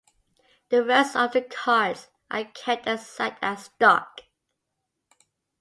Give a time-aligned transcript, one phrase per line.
[0.69, 4.21] The rest of the cards are kept aside as stock.